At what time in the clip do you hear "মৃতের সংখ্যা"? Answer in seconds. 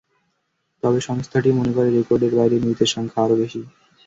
2.59-3.19